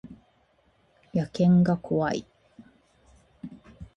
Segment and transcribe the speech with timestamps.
[1.13, 2.25] 野犬が怖い